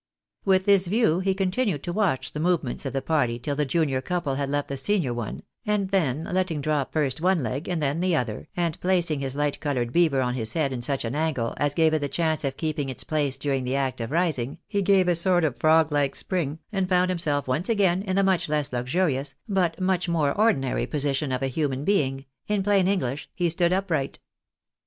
[0.45, 4.01] With this view he continued to watch the movements of the party till the junior
[4.01, 7.99] couple had left the senior one, and then letting drop first one leg, and then
[7.99, 11.53] the other, and placing his light coloured beaver on his head in such an angle,
[11.57, 14.81] as gave it the chance of keeping its place during the act of rising, he
[14.81, 18.49] gave a sort of frog like spring, and found himself once again in the much
[18.49, 23.47] less luxurious, but much more ordinary position of a human being; in plain English, he
[23.49, 24.17] stood upright.